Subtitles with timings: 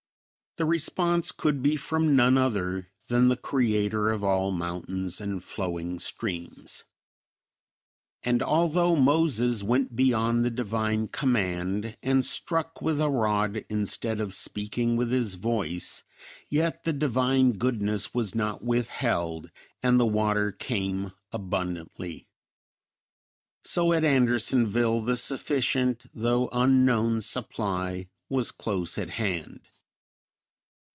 [0.57, 5.97] The response could be from none other than the Creator of all mountains and flowing
[5.97, 6.83] streams.
[8.21, 14.33] And although Moses went beyond the Divine command, and struck with a rod instead of
[14.33, 16.03] speaking with his voice,
[16.49, 22.27] yet the Divine goodness was not withheld, "and the water came abundantly."
[23.63, 29.61] So at Andersonville the sufficient, though unknown, supply was close at hand.